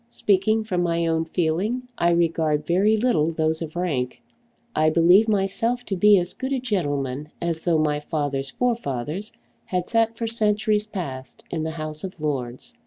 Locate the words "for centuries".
10.17-10.87